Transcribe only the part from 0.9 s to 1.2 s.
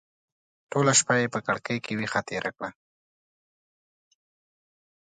شپه